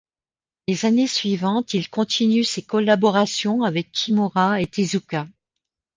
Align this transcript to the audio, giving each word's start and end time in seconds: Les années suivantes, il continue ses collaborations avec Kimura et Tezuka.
Les 0.67 0.85
années 0.85 1.05
suivantes, 1.05 1.75
il 1.75 1.87
continue 1.91 2.43
ses 2.43 2.63
collaborations 2.63 3.61
avec 3.61 3.91
Kimura 3.91 4.59
et 4.59 4.65
Tezuka. 4.65 5.27